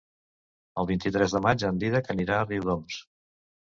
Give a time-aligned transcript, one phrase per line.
[0.83, 3.03] El vint-i-tres de maig en Dídac anirà a Riudoms.